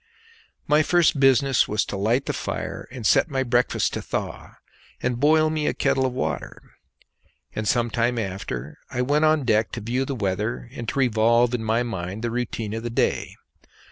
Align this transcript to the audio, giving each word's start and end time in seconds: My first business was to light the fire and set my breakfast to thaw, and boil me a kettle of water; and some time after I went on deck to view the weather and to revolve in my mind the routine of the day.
My 0.65 0.81
first 0.81 1.19
business 1.19 1.67
was 1.67 1.85
to 1.85 1.95
light 1.95 2.25
the 2.25 2.33
fire 2.33 2.87
and 2.89 3.05
set 3.05 3.29
my 3.29 3.43
breakfast 3.43 3.93
to 3.93 4.01
thaw, 4.01 4.55
and 4.99 5.19
boil 5.19 5.51
me 5.51 5.67
a 5.67 5.75
kettle 5.75 6.07
of 6.07 6.13
water; 6.13 6.59
and 7.53 7.67
some 7.67 7.91
time 7.91 8.17
after 8.17 8.79
I 8.89 9.03
went 9.03 9.25
on 9.25 9.45
deck 9.45 9.71
to 9.73 9.79
view 9.81 10.03
the 10.05 10.15
weather 10.15 10.67
and 10.71 10.89
to 10.89 10.97
revolve 10.97 11.53
in 11.53 11.63
my 11.63 11.83
mind 11.83 12.23
the 12.23 12.31
routine 12.31 12.73
of 12.73 12.81
the 12.81 12.89
day. 12.89 13.35